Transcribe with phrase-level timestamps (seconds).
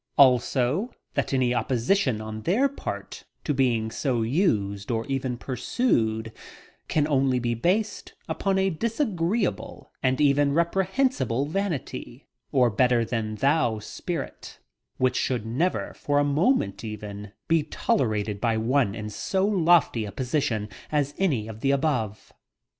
[0.17, 5.05] Also that any opposition on their part to being so used or
[5.39, 6.31] pursued
[6.87, 13.77] can only be based upon a disagreeable and even reprehensible vanity or "better than thou"
[13.77, 14.57] spirit,
[14.97, 20.11] which should never, for a moment even, be tolerated by one in so lofty a
[20.11, 22.33] position as any of the above.